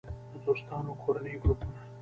-د 0.31 0.33
دوستانو 0.45 0.89
او 0.91 0.99
کورنۍ 1.03 1.33
ګروپونه 1.43 1.75